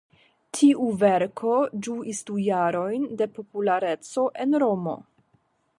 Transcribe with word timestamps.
Tiu 0.59 0.87
verko 1.03 1.51
ĝuis 1.87 2.23
du 2.31 2.39
jarojn 2.47 3.07
de 3.21 3.31
populareco 3.39 4.27
en 4.47 4.63
Romo. 4.65 5.01